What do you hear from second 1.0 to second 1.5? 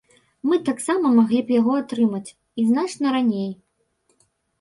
маглі